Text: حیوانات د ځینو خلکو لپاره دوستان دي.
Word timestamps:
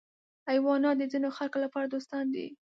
حیوانات 0.49 0.95
د 0.99 1.03
ځینو 1.11 1.29
خلکو 1.37 1.57
لپاره 1.65 1.85
دوستان 1.93 2.25
دي. 2.35 2.47